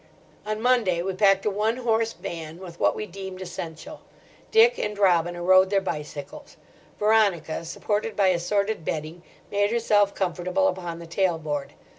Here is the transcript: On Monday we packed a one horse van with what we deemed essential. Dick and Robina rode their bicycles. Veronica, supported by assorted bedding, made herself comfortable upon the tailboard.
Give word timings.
On 0.47 0.59
Monday 0.63 1.03
we 1.03 1.13
packed 1.13 1.45
a 1.45 1.51
one 1.51 1.77
horse 1.77 2.11
van 2.13 2.57
with 2.57 2.79
what 2.79 2.95
we 2.95 3.05
deemed 3.05 3.39
essential. 3.39 4.01
Dick 4.49 4.79
and 4.79 4.97
Robina 4.97 5.43
rode 5.43 5.69
their 5.69 5.79
bicycles. 5.79 6.57
Veronica, 6.97 7.63
supported 7.65 8.15
by 8.15 8.29
assorted 8.29 8.83
bedding, 8.83 9.21
made 9.51 9.69
herself 9.69 10.15
comfortable 10.15 10.67
upon 10.67 10.97
the 10.97 11.05
tailboard. 11.05 11.73